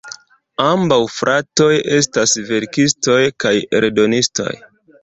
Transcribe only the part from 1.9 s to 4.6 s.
estas verkistoj kaj eldonistoj.